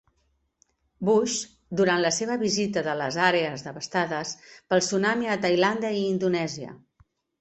Bush 1.09 1.35
durant 1.81 2.01
la 2.05 2.11
seva 2.15 2.37
visita 2.43 2.83
de 2.87 2.95
les 3.01 3.19
àrees 3.27 3.65
devastades 3.67 4.33
pel 4.71 4.83
tsunami 4.87 5.31
a 5.35 5.37
Tailàndia 5.45 5.93
i 5.99 6.01
Indonèsia. 6.15 6.75